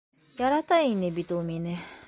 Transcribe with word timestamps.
Ярата 0.39 0.79
ине 0.93 1.13
бит 1.19 1.37
ул 1.37 1.47
мине! 1.51 1.77